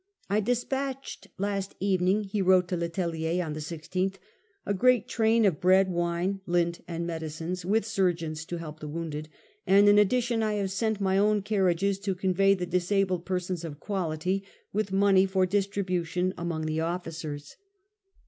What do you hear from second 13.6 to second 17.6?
of quality, with money for distribution among the officers.